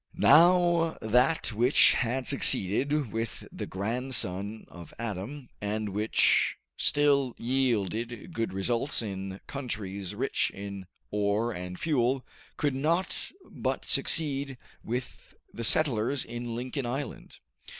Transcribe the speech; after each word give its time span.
Now 0.15 0.97
that 0.99 1.53
which 1.53 1.91
had 1.91 2.25
succeeded 2.25 3.11
with 3.11 3.47
the 3.51 3.67
grandson 3.67 4.65
of 4.67 4.95
Adam, 4.97 5.49
and 5.61 5.89
which 5.89 6.57
still 6.75 7.35
yielded 7.37 8.33
good 8.33 8.51
results 8.51 9.03
in 9.03 9.41
countries 9.45 10.15
rich 10.15 10.49
in 10.55 10.87
ore 11.11 11.51
and 11.53 11.79
fuel, 11.79 12.25
could 12.57 12.73
not 12.73 13.31
but 13.47 13.85
succeed 13.85 14.57
with 14.83 15.35
the 15.53 15.63
settlers 15.63 16.25
in 16.25 16.55
Lincoln 16.55 16.87
Island. 16.87 17.37